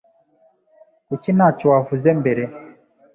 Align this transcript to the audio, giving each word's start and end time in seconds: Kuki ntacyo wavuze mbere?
Kuki 1.07 1.29
ntacyo 1.35 1.65
wavuze 1.73 2.07
mbere? 2.19 2.43